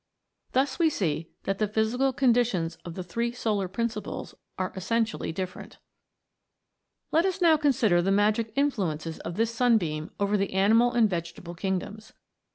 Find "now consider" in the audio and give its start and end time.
7.39-8.01